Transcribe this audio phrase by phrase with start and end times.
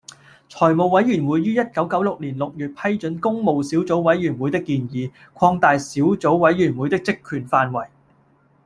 [0.49, 7.87] 財務委員會於一九九六年六月批准工務小組委員會的建議，擴大小組委員會的職權範圍